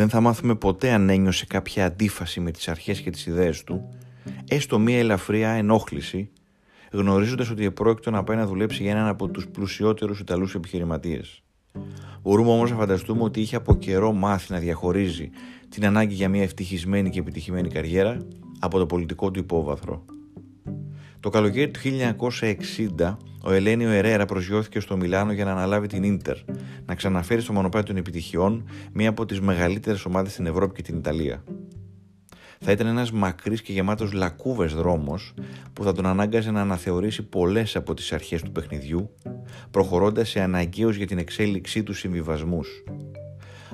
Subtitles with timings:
[0.00, 3.88] δεν θα μάθουμε ποτέ αν ένιωσε κάποια αντίφαση με τις αρχές και τις ιδέες του,
[4.48, 6.30] έστω μία ελαφριά ενόχληση,
[6.92, 11.42] γνωρίζοντας ότι επρόκειτο να πάει να δουλέψει για έναν από τους πλουσιότερους Ιταλούς επιχειρηματίες.
[12.22, 15.30] Μπορούμε όμως να φανταστούμε ότι είχε από καιρό μάθει να διαχωρίζει
[15.68, 18.26] την ανάγκη για μια ευτυχισμένη και επιτυχημένη καριέρα
[18.58, 20.04] από το πολιτικό του υπόβαθρο.
[21.20, 21.80] Το καλοκαίρι του
[22.98, 26.36] 1960, ο Ελένιο Ερέρα προσγειώθηκε στο Μιλάνο για να αναλάβει την Ίντερ,
[26.86, 30.96] να ξαναφέρει στο μονοπάτι των επιτυχιών μία από τις μεγαλύτερες ομάδες στην Ευρώπη και την
[30.96, 31.44] Ιταλία.
[32.60, 35.34] Θα ήταν ένας μακρύς και γεμάτος λακκούβες δρόμος
[35.72, 39.10] που θα τον ανάγκαζε να αναθεωρήσει πολλές από τις αρχές του παιχνιδιού,
[39.70, 42.68] προχωρώντας σε αναγκαίους για την εξέλιξή του συμβιβασμούς.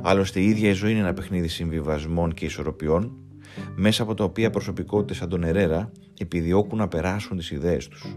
[0.02, 3.16] Άλλωστε, η ίδια η ζωή είναι ένα παιχνίδι συμβιβασμών και ισορροπιών,
[3.74, 8.16] μέσα από τα οποία προσωπικότητες σαν τον Ερέρα επιδιώκουν να περάσουν τις ιδέες τους.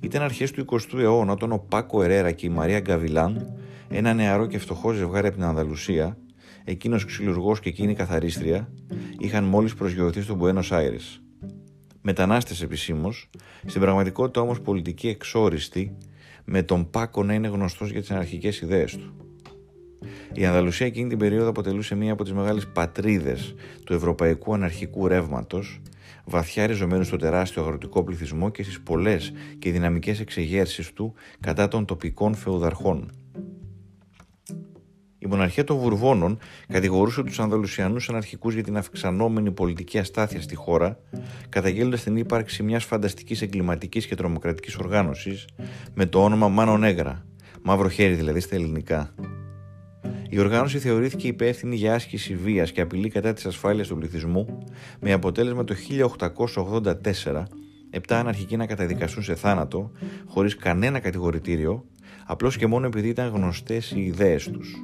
[0.00, 3.54] Ήταν αρχές του 20ου αιώνα όταν ο Πάκο Ερέρα και η Μαρία Γκαβιλάν,
[3.88, 6.18] ένα νεαρό και φτωχό ζευγάρι από την Ανδαλουσία,
[6.64, 8.72] εκείνος ξυλουργός και εκείνη καθαρίστρια,
[9.18, 10.96] είχαν μόλις προσγειωθεί στον Μπουένο Άιρε.
[12.00, 13.30] Μετανάστες επισήμως,
[13.66, 15.96] στην πραγματικότητα όμως πολιτική εξόριστη,
[16.44, 19.14] με τον Πάκο να είναι γνωστός για τις αναρχικέ ιδέες του.
[20.32, 25.80] Η Ανδαλουσία εκείνη την περίοδο αποτελούσε μία από τις μεγάλες πατρίδες του ευρωπαϊκού αναρχικού ρεύματος,
[26.24, 31.84] βαθιά ριζωμένους στο τεράστιο αγροτικό πληθυσμό και στις πολλές και δυναμικές εξεγέρσεις του κατά των
[31.84, 33.12] τοπικών φεουδαρχών.
[35.18, 40.98] Η μοναρχία των Βουρβώνων κατηγορούσε τους Ανδαλουσιανούς αναρχικούς για την αυξανόμενη πολιτική αστάθεια στη χώρα,
[41.48, 45.48] καταγγέλλοντας την ύπαρξη μιας φανταστικής εγκληματικής και τρομοκρατικής οργάνωσης
[45.94, 47.26] με το όνομα Μάνο Νέγρα,
[47.62, 49.14] μαύρο χέρι δηλαδή στα ελληνικά.
[50.32, 54.58] Η οργάνωση θεωρήθηκε υπεύθυνη για άσκηση βίας και απειλή κατά της ασφάλειας του πληθυσμού,
[55.00, 55.74] με αποτέλεσμα το
[57.24, 57.42] 1884
[57.90, 59.90] επτά αναρχικοί να καταδικαστούν σε θάνατο,
[60.26, 61.84] χωρίς κανένα κατηγορητήριο,
[62.26, 64.76] απλώς και μόνο επειδή ήταν γνωστές οι ιδέες τους.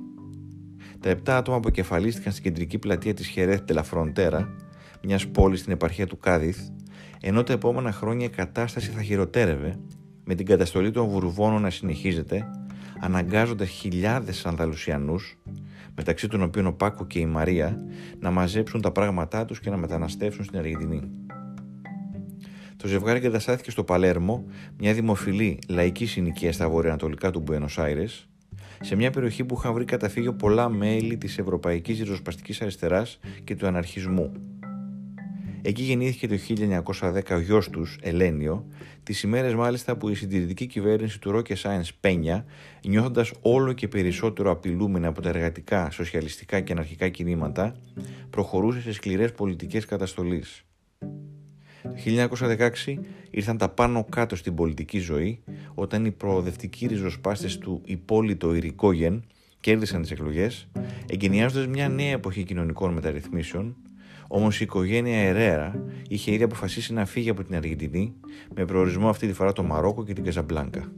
[1.01, 4.55] Τα επτά άτομα αποκεφαλίστηκαν στην κεντρική πλατεία της Χερέθ Τελαφροντέρα,
[5.03, 6.59] μιας πόλης στην επαρχία του Κάδιθ,
[7.21, 9.79] ενώ τα επόμενα χρόνια η κατάσταση θα χειροτέρευε,
[10.25, 12.47] με την καταστολή των Βουρβώνων να συνεχίζεται
[13.01, 15.39] αναγκάζοντα χιλιάδες Ανδαλουσιανούς,
[15.95, 17.77] μεταξύ των οποίων ο Πάκο και η Μαρία,
[18.21, 21.11] να μαζέψουν τα πράγματά τους και να μεταναστεύσουν στην Αργεντινή.
[22.77, 24.45] Το ζευγάρι εγκαταστάθηκε στο Παλέρμο,
[24.79, 28.05] μια δημοφιλή λαϊκή συνοικία στα βορειοανατολικά του Μπουένο Άιρε,
[28.81, 33.67] σε μια περιοχή που είχαν βρει καταφύγιο πολλά μέλη της Ευρωπαϊκής Ριζοσπαστικής Αριστεράς και του
[33.67, 34.33] Αναρχισμού,
[35.63, 36.37] Εκεί γεννήθηκε το
[37.01, 38.67] 1910 ο γιος τους, Ελένιο,
[39.03, 42.45] τις ημέρες μάλιστα που η συντηρητική κυβέρνηση του Ρόκε Σάινς Πένια,
[42.87, 47.77] νιώθοντας όλο και περισσότερο απειλούμενη από τα εργατικά, σοσιαλιστικά και αναρχικά κινήματα,
[48.31, 50.63] προχωρούσε σε σκληρές πολιτικές καταστολής.
[51.83, 51.95] Το
[52.87, 52.99] 1916
[53.31, 55.43] ήρθαν τα πάνω κάτω στην πολιτική ζωή
[55.75, 59.25] όταν οι προοδευτικοί ριζοσπάστες του υπόλοιπο Ιρικόγεν
[59.61, 60.69] κέρδισαν τις εκλογές,
[61.11, 63.77] εγκαινιάζοντας μια νέα εποχή κοινωνικών μεταρρυθμίσεων
[64.29, 68.15] Όμως η οικογένεια Ερέρα είχε ήδη αποφασίσει να φύγει από την Αργεντινή
[68.55, 70.93] με προορισμό αυτή τη φορά το Μαρόκο και την Καζαμπλάνκα.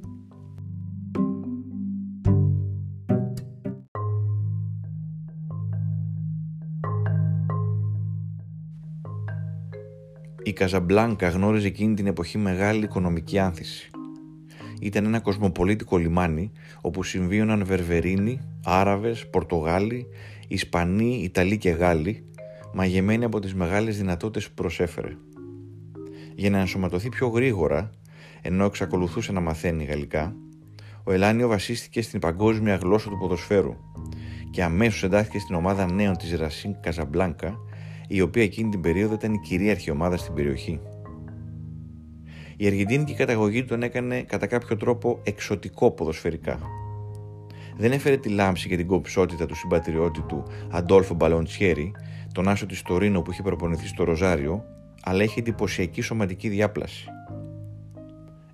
[10.43, 13.91] Η Καζαμπλάνκα γνώριζε εκείνη την εποχή μεγάλη οικονομική άνθηση.
[14.81, 20.07] Ήταν ένα κοσμοπολίτικο λιμάνι όπου συμβίωναν Βερβερίνοι, Άραβες, Πορτογάλοι,
[20.49, 22.25] Ισπανοί, Ιταλοί και Γάλλοι
[22.73, 25.17] μαγεμένη από τις μεγάλες δυνατότητες που προσέφερε.
[26.35, 27.91] Για να ενσωματωθεί πιο γρήγορα,
[28.43, 30.35] ενώ εξακολουθούσε να μαθαίνει γαλλικά,
[31.05, 33.77] ο Ελάνιο βασίστηκε στην παγκόσμια γλώσσα του ποδοσφαίρου
[34.51, 37.59] και αμέσως εντάχθηκε στην ομάδα νέων της Ρασίν Καζαμπλάνκα,
[38.09, 40.81] η οποία εκείνη την περίοδο ήταν η κυρίαρχη ομάδα στην περιοχή.
[42.57, 46.59] Η αργεντίνικη καταγωγή τον έκανε κατά κάποιο τρόπο εξωτικό ποδοσφαιρικά.
[47.77, 51.93] Δεν έφερε τη λάμψη και την κομψότητα του συμπατριώτη του Αντόλφο Μπαλοντσιέρη,
[52.33, 54.65] τον άσο της Τωρίνο που είχε προπονηθεί στο Ροζάριο,
[55.03, 57.09] αλλά είχε εντυπωσιακή σωματική διάπλαση.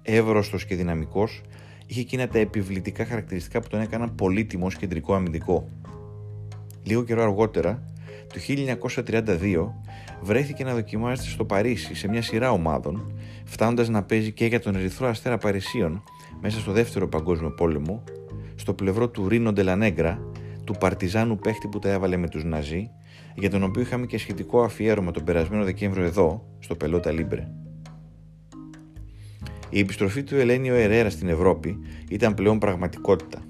[0.02, 1.42] Εύρωστος και δυναμικός,
[1.86, 5.68] είχε εκείνα τα επιβλητικά χαρακτηριστικά που τον έκαναν πολύτιμο κεντρικό αμυντικό.
[6.82, 7.82] Λίγο καιρό αργότερα,
[8.26, 8.40] το
[9.06, 9.66] 1932,
[10.20, 13.12] βρέθηκε να δοκιμάζεται στο Παρίσι σε μια σειρά ομάδων,
[13.44, 16.02] φτάνοντας να παίζει και για τον Ερυθρό Αστέρα Παρισίων
[16.40, 18.04] μέσα στο δεύτερο Παγκόσμιο Πόλεμο,
[18.54, 20.20] στο πλευρό του Ρίνο Ντελανέγκρα,
[20.64, 22.90] του Παρτιζάνου παίχτη που τα έβαλε με τους Ναζί
[23.34, 27.48] για τον οποίο είχαμε και σχετικό αφιέρωμα τον περασμένο Δεκέμβριο εδώ, στο Πελότα Λίμπρε.
[29.70, 31.78] Η επιστροφή του Ελένιο Ερέρα στην Ευρώπη
[32.08, 33.44] ήταν πλέον πραγματικότητα.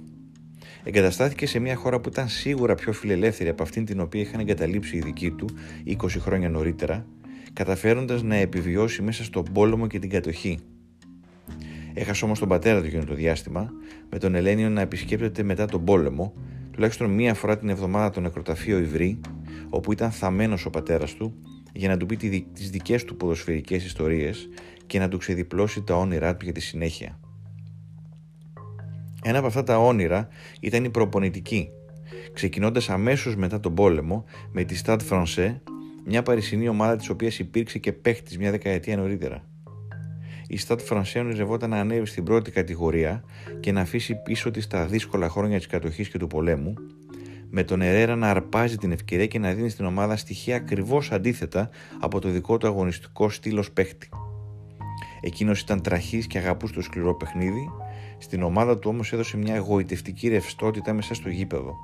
[0.84, 4.96] Εγκαταστάθηκε σε μια χώρα που ήταν σίγουρα πιο φιλελεύθερη από αυτήν την οποία είχαν εγκαταλείψει
[4.96, 5.46] οι δικοί του
[5.86, 7.06] 20 χρόνια νωρίτερα,
[7.52, 10.58] καταφέροντας να επιβιώσει μέσα στον πόλεμο και την κατοχή.
[11.94, 13.72] Έχασε όμως τον πατέρα του εκείνο το διάστημα,
[14.10, 16.32] με τον Ελένιο να επισκέπτεται μετά τον πόλεμο,
[16.70, 19.20] τουλάχιστον μία φορά την εβδομάδα το νεκροταφείο Ιβρύ,
[19.68, 21.34] όπου ήταν θαμένος ο πατέρας του
[21.72, 22.16] για να του πει
[22.52, 24.48] τις δικές του ποδοσφαιρικές ιστορίες
[24.86, 27.18] και να του ξεδιπλώσει τα όνειρά του για τη συνέχεια.
[29.22, 30.28] Ένα από αυτά τα όνειρα
[30.60, 31.68] ήταν η προπονητική,
[32.32, 35.54] ξεκινώντας αμέσως μετά τον πόλεμο με τη Stade Francais,
[36.04, 39.44] μια παρισινή ομάδα της οποίας υπήρξε και παίχτης μια δεκαετία νωρίτερα.
[40.46, 43.24] Η Stade Francais ονειρευόταν να ανέβει στην πρώτη κατηγορία
[43.60, 46.74] και να αφήσει πίσω της τα δύσκολα χρόνια της κατοχής και του πολέμου,
[47.58, 51.70] με τον Ερέρα να αρπάζει την ευκαιρία και να δίνει στην ομάδα στοιχεία ακριβώς αντίθετα
[52.00, 54.08] από το δικό του αγωνιστικό στήλο παίχτη.
[55.20, 57.70] Εκείνος ήταν τραχής και αγαπούσε το σκληρό παιχνίδι,
[58.18, 61.74] στην ομάδα του όμως έδωσε μια εγωιτευτική ρευστότητα μέσα στο γήπεδο.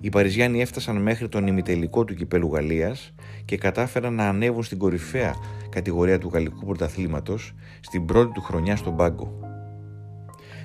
[0.00, 3.14] Οι Παριζιάνοι έφτασαν μέχρι τον ημιτελικό του κυπέλου Γαλλίας
[3.44, 5.34] και κατάφεραν να ανέβουν στην κορυφαία
[5.70, 9.38] κατηγορία του Γαλλικού Πρωταθλήματος στην πρώτη του χρονιά στον πάγκο.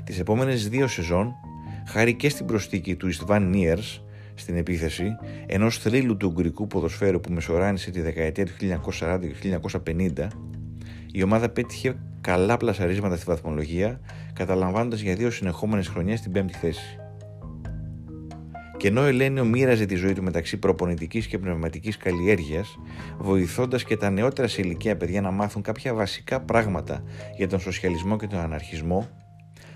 [0.04, 1.36] Τις επόμενες δύο σεζόν
[1.88, 4.04] χάρη και στην προσθήκη του Ιστβάν Νίερς
[4.36, 5.16] στην επίθεση,
[5.46, 8.52] ενός θρύλου του Ουγγρικού ποδοσφαίρου που μεσοράνησε τη δεκαετία του
[9.00, 10.28] 1940 και 1950,
[11.12, 14.00] η ομάδα πέτυχε καλά πλασαρίσματα στη βαθμολογία,
[14.34, 17.00] καταλαμβάνοντας για δύο συνεχόμενες χρονιές την πέμπτη θέση.
[18.78, 22.80] Και ενώ ο Ελένιο μοίραζε τη ζωή του μεταξύ προπονητικής και πνευματικής καλλιέργειας,
[23.18, 27.04] βοηθώντας και τα νεότερα σε ηλικία παιδιά να μάθουν κάποια βασικά πράγματα
[27.38, 29.10] για τον σοσιαλισμό και τον αναρχισμό,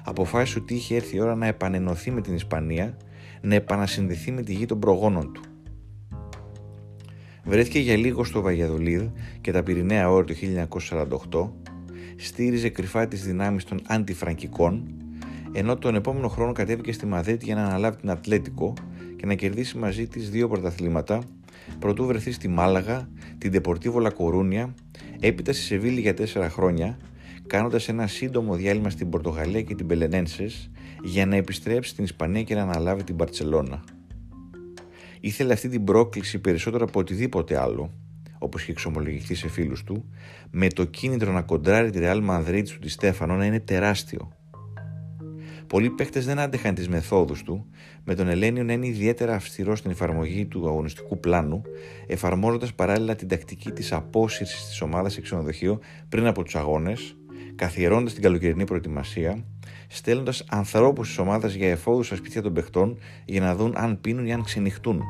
[0.10, 2.98] αποφάσισε ότι είχε έρθει η ώρα να επανενωθεί με την Ισπανία,
[3.42, 5.42] να επανασυνδεθεί με τη γη των προγόνων του.
[7.44, 9.02] Βρέθηκε για λίγο στο Βαγιαδολίδ
[9.42, 10.36] και τα Πυρηναία όρη του
[11.30, 11.50] 1948,
[12.16, 14.94] στήριζε κρυφά τις δυνάμεις των αντιφραγκικών,
[15.52, 18.74] ενώ τον επόμενο χρόνο κατέβηκε στη Μαδρίτη για να αναλάβει την Ατλέτικο
[19.16, 21.22] και να κερδίσει μαζί της δύο πρωταθλήματα,
[21.80, 24.74] προτού βρεθεί στη Μάλαγα, την Ντεπορτίβο Λακορούνια,
[25.20, 26.98] έπειτα στη Σεβίλη για τέσσερα χρόνια
[27.50, 30.72] κάνοντας ένα σύντομο διάλειμμα στην Πορτογαλία και την Πελενένσες
[31.04, 33.84] για να επιστρέψει στην Ισπανία και να αναλάβει την Παρτσελώνα.
[35.20, 37.92] Ήθελε αυτή την πρόκληση περισσότερο από οτιδήποτε άλλο,
[38.40, 40.10] όπως είχε εξομολογηθεί σε φίλους του,
[40.52, 44.32] με το κίνητρο να κοντράρει τη Ρεάλ Μανδρίτη του τη Στέφανο να είναι τεράστιο.
[45.68, 47.66] Πολλοί παίχτε δεν άντεχαν τις μεθόδους του,
[48.04, 51.62] με τον Ελένιο να είναι ιδιαίτερα αυστηρό στην εφαρμογή του αγωνιστικού πλάνου,
[52.08, 55.80] εφαρμόζοντας παράλληλα την τακτική της απόσυρσης της ομάδας σε ξενοδοχείο
[56.10, 57.19] πριν από τους αγώνες,
[57.60, 59.44] καθιερώντα την καλοκαιρινή προετοιμασία,
[59.88, 64.26] στέλνοντας ανθρώπους της ομάδας για εφόδους στα σπίτια των παιχτών για να δουν αν πίνουν
[64.26, 65.02] ή αν ξενυχτούν.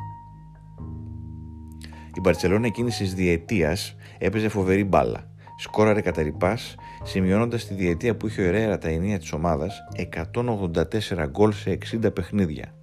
[2.17, 5.27] Η Μπαρσελόνα εκείνη της διετίας έπαιζε φοβερή μπάλα.
[5.57, 11.27] Σκόραρε κατά ρηπάς, σημειώνοντας τη διετία που είχε ο Ερέρα τα ενία της ομάδας 184
[11.29, 12.73] γκολ σε 60 παιχνίδια,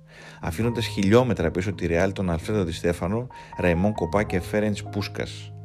[0.41, 3.27] αφήνοντας χιλιόμετρα πίσω τη Ρεάλ τον Αλφρέδο Τη Στέφανο,
[3.59, 5.56] Ραϊμόν Κοπά και Φέρεντς Πούσκας.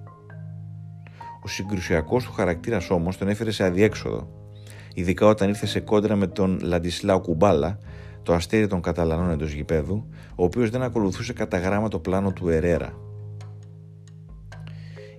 [1.43, 4.27] Ο συγκρουσιακός του χαρακτήρας όμως τον έφερε σε αδιέξοδο,
[4.93, 7.79] ειδικά όταν ήρθε σε κόντρα με τον Λαντισλάου Κουμπάλα,
[8.23, 12.49] το αστέρι των Καταλανών εντός γηπέδου, ο οποίος δεν ακολουθούσε κατά γράμμα το πλάνο του
[12.49, 12.93] Ερέρα.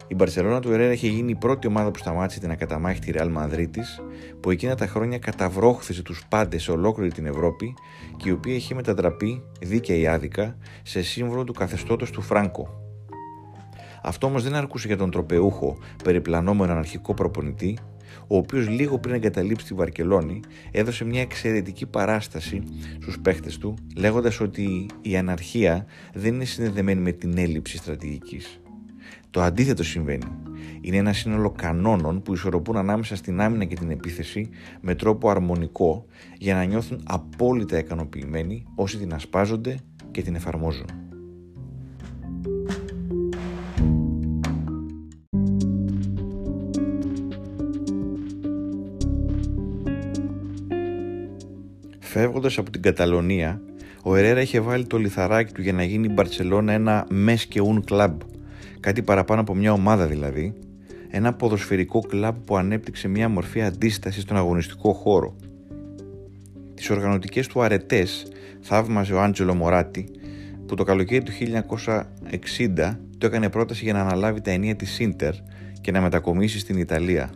[0.07, 3.81] Η Μπαρσελόνα του Ερέρα είχε γίνει η πρώτη ομάδα που σταμάτησε την ακαταμάχητη Ρεάλ Μαδρίτη,
[4.41, 7.75] που εκείνα τα χρόνια καταβρόχθησε τους πάντες σε ολόκληρη την Ευρώπη
[8.17, 12.82] και η οποία είχε μετατραπεί, δίκαια ή άδικα, σε σύμβολο του καθεστώτος του Φράγκο.
[14.03, 17.79] Αυτό όμως δεν αρκούσε για τον τροπεούχο, περιπλανόμενο αναρχικό προπονητή,
[18.27, 20.41] ο οποίος λίγο πριν εγκαταλείψει τη Βαρκελόνη
[20.71, 22.63] έδωσε μια εξαιρετική παράσταση
[23.01, 28.61] στους παίχτες του, λέγοντας ότι η αναρχία δεν είναι συνδεδεμένη με την έλλειψη στρατηγικής.
[29.31, 30.27] Το αντίθετο συμβαίνει.
[30.81, 34.49] Είναι ένα σύνολο κανόνων που ισορροπούν ανάμεσα στην άμυνα και την επίθεση
[34.81, 36.07] με τρόπο αρμονικό
[36.39, 39.77] για να νιώθουν απόλυτα ικανοποιημένοι όσοι την ασπάζονται
[40.11, 41.12] και την εφαρμόζουν.
[52.13, 53.61] Φεύγοντας από την Καταλωνία,
[54.03, 57.61] ο Ερέρα είχε βάλει το λιθαράκι του για να γίνει η Μπαρσελόνα ένα μες και
[57.61, 58.21] ουν κλαμπ,
[58.81, 60.55] κάτι παραπάνω από μια ομάδα δηλαδή,
[61.11, 65.37] ένα ποδοσφαιρικό κλαμπ που ανέπτυξε μια μορφή αντίστασης στον αγωνιστικό χώρο.
[66.75, 68.27] Τις οργανωτικές του αρετές
[68.61, 70.09] θαύμαζε ο Άντζελο Μωράτη,
[70.67, 75.35] που το καλοκαίρι του 1960 το έκανε πρόταση για να αναλάβει τα ενία της Σίντερ
[75.81, 77.31] και να μετακομίσει στην Ιταλία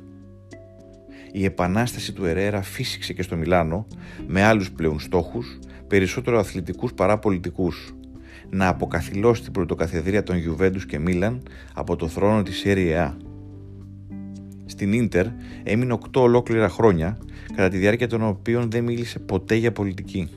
[1.38, 3.86] η επανάσταση του Ερέρα φύσηξε και στο Μιλάνο
[4.26, 7.94] με άλλους πλέον στόχους, περισσότερο αθλητικούς παρά πολιτικούς.
[8.50, 11.42] Να αποκαθιλώσει την πρωτοκαθεδρία των Γιουβέντους και Μίλαν
[11.74, 13.12] από το θρόνο της Serie
[14.66, 15.26] Στην Ίντερ
[15.62, 17.18] έμεινε 8 ολόκληρα χρόνια,
[17.56, 20.28] κατά τη διάρκεια των οποίων δεν μίλησε ποτέ για πολιτική.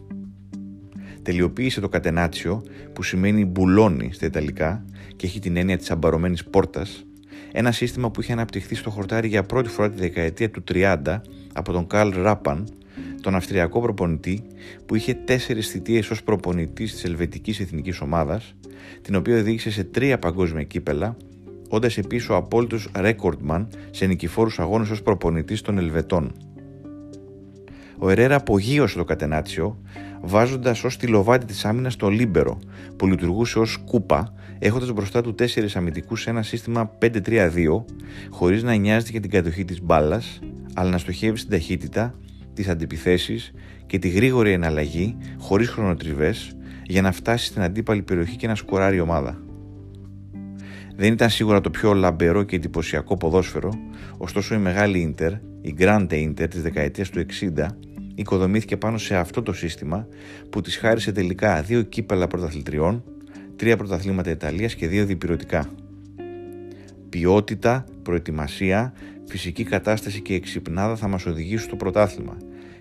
[1.22, 2.64] Τελειοποίησε το κατενάτσιο,
[2.94, 7.06] που σημαίνει μπουλόνι στα Ιταλικά και έχει την έννοια της αμπαρωμένης πόρτας,
[7.52, 10.96] ένα σύστημα που είχε αναπτυχθεί στο χορτάρι για πρώτη φορά τη δεκαετία του 30
[11.54, 12.68] από τον Καρλ Ράπαν,
[13.22, 14.44] τον Αυστριακό προπονητή
[14.86, 18.56] που είχε τέσσερις θητείες ως προπονητής της Ελβετικής Εθνικής Ομάδας,
[19.02, 21.18] την οποία οδήγησε σε τρία παγκόσμια κύπελα,
[21.70, 26.34] όντας επίσης ο απόλυτος ρέκορντμαν σε νικηφόρους αγώνες ως προπονητής των Ελβετών.
[28.02, 29.78] Ο Ερέρα απογείωσε το κατενάτσιο,
[30.22, 32.60] βάζοντας ως στυλοβάτη της άμυνας το λίμπερο,
[32.96, 37.86] που λειτουργούσε ως κούπα, έχοντας μπροστά του τέσσερις αμυντικούς σε ένα σύστημα 5-3-2,
[38.30, 40.40] χωρίς να νοιάζεται για την κατοχή της μπάλας,
[40.74, 42.14] αλλά να στοχεύει στην ταχύτητα,
[42.54, 43.52] τις αντιπιθέσεις
[43.86, 48.96] και τη γρήγορη εναλλαγή, χωρίς χρονοτριβές, για να φτάσει στην αντίπαλη περιοχή και να σκοράρει
[48.96, 49.42] η ομάδα.
[50.96, 53.72] Δεν ήταν σίγουρα το πιο λαμπερό και εντυπωσιακό ποδόσφαιρο,
[54.18, 57.66] ωστόσο η μεγάλη Ίντερ, η Grande Inter της δεκαετίας του 60,
[58.20, 60.08] οικοδομήθηκε πάνω σε αυτό το σύστημα
[60.50, 63.04] που της χάρισε τελικά δύο κύπελα πρωταθλητριών,
[63.56, 65.70] τρία πρωταθλήματα Ιταλίας και δύο διπυρωτικά.
[67.10, 68.94] Ποιότητα, προετοιμασία,
[69.26, 72.38] φυσική κατάσταση και εξυπνάδα θα μας οδηγήσουν στο πρωτάθλημα,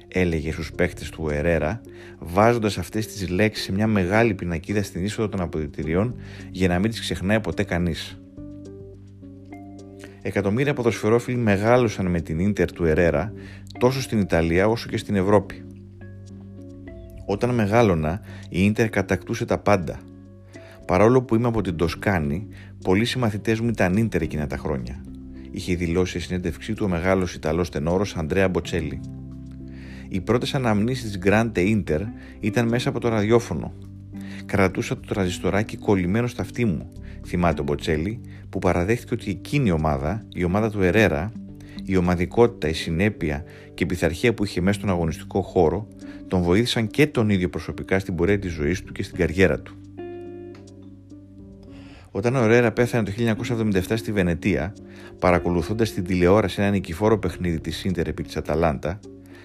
[0.08, 1.80] έλεγε στους παίχτες του Ερέρα,
[2.18, 6.14] βάζοντας αυτές τις λέξεις σε μια μεγάλη πινακίδα στην είσοδο των αποδητηριών
[6.50, 8.18] για να μην τις ξεχνάει ποτέ κανείς.
[10.22, 13.32] Εκατομμύρια ποδοσφαιρόφιλοι μεγάλωσαν με την Ίντερ του Ερέρα
[13.78, 15.64] τόσο στην Ιταλία όσο και στην Ευρώπη.
[17.26, 19.98] Όταν μεγάλωνα, η Ίντερ κατακτούσε τα πάντα.
[20.86, 22.46] Παρόλο που είμαι από την Τοσκάνη,
[22.84, 25.04] πολλοί συμμαθητές μου ήταν Ίντερ εκείνα τα χρόνια.
[25.50, 29.00] Είχε δηλώσει σε συνέντευξή του ο μεγάλος Ιταλός τενόρος Αντρέα Μποτσέλη.
[30.08, 32.00] Οι πρώτες αναμνήσεις της Grande Inter
[32.40, 33.72] ήταν μέσα από το ραδιόφωνο.
[34.46, 36.92] Κρατούσα το τραζιστοράκι κολλημένο στα αυτή μου,
[37.26, 41.32] θυμάται ο Μποτσέλη, που παραδέχτηκε ότι εκείνη η ομάδα, η ομάδα του Ερέρα,
[41.84, 43.44] η ομαδικότητα, η συνέπεια
[43.74, 45.88] και η πειθαρχία που είχε μέσα στον αγωνιστικό χώρο
[46.28, 49.76] τον βοήθησαν και τον ίδιο προσωπικά στην πορεία της ζωής του και στην καριέρα του.
[52.10, 53.12] Όταν ο Ρέρα πέθανε το
[53.80, 54.74] 1977 στη Βενετία,
[55.18, 59.00] παρακολουθώντας την τηλεόραση ένα νικηφόρο παιχνίδι της Ίντερ επί της Αταλάντα,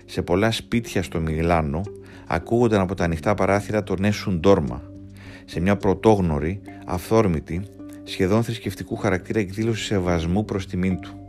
[0.05, 1.81] σε πολλά σπίτια στο Μιλάνο
[2.27, 4.81] ακούγονταν από τα ανοιχτά παράθυρα το Νέσουν Ντόρμα,
[5.45, 7.61] σε μια πρωτόγνωρη, αυθόρμητη,
[8.03, 11.23] σχεδόν θρησκευτικού χαρακτήρα εκδήλωση σεβασμού προς τιμήν του.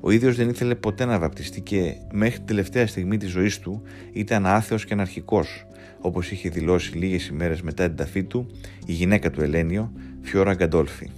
[0.00, 3.82] Ο ίδιος δεν ήθελε ποτέ να βαπτιστεί και μέχρι την τελευταία στιγμή της ζωής του
[4.12, 5.66] ήταν άθεος και αναρχικός,
[6.00, 8.46] όπως είχε δηλώσει λίγες ημέρες μετά την ταφή του
[8.86, 11.10] η γυναίκα του Ελένιο, Φιώρα Γκαντόλφη.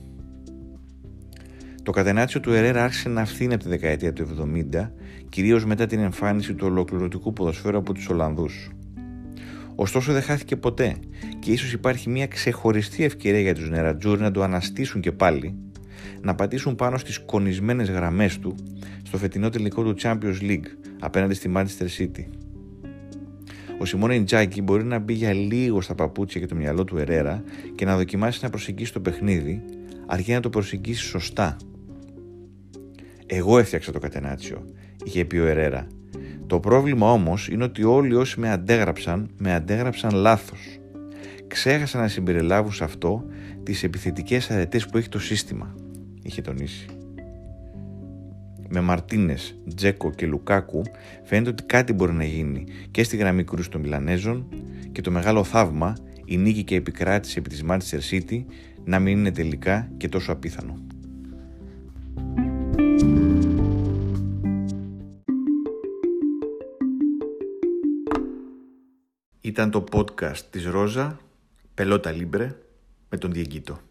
[1.82, 4.90] Το κατενάτσιο του Ερέρα άρχισε να φθήνει από τη δεκαετία του 70,
[5.28, 8.70] κυρίως μετά την εμφάνιση του ολοκληρωτικού ποδοσφαίρου από τους Ολλανδούς.
[9.74, 10.96] Ωστόσο δεν χάθηκε ποτέ
[11.38, 15.54] και ίσως υπάρχει μια ξεχωριστή ευκαιρία για τους Νερατζούρι να το αναστήσουν και πάλι,
[16.20, 18.54] να πατήσουν πάνω στις κονισμένες γραμμές του
[19.02, 20.66] στο φετινό τελικό του Champions League
[21.00, 22.24] απέναντι στη Manchester City.
[23.78, 27.42] Ο Σιμώνε Ιντζάκη μπορεί να μπει για λίγο στα παπούτσια και το μυαλό του Ερέρα
[27.74, 29.62] και να δοκιμάσει να προσεγγίσει το παιχνίδι,
[30.06, 31.56] αρκεί να το προσεγγίσει σωστά.
[33.26, 34.66] Εγώ έφτιαξα το κατενάτσιο,
[35.04, 35.86] είχε πει ο Ερέρα.
[36.46, 40.78] Το πρόβλημα όμως είναι ότι όλοι όσοι με αντέγραψαν, με αντέγραψαν λάθος.
[41.46, 43.24] Ξέχασαν να συμπεριλάβουν σε αυτό
[43.62, 45.74] τις επιθετικές αρετές που έχει το σύστημα,
[46.28, 46.86] είχε τονίσει
[48.68, 50.82] με Μαρτίνες, Τζέκο και Λουκάκου,
[51.24, 54.48] φαίνεται ότι κάτι μπορεί να γίνει και στη γραμμή κρού των Μιλανέζων
[54.92, 58.44] και το μεγάλο θαύμα, η νίκη και η επικράτηση επί της Manchester City,
[58.84, 60.86] να μην είναι τελικά και τόσο απίθανο.
[69.40, 71.18] Ήταν το podcast της Ρόζα,
[71.74, 72.56] Πελότα Λίμπρε,
[73.08, 73.87] με τον Διεγκύτο.